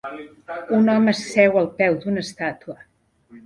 [0.77, 2.81] Un home seu al peu d'una estàtua.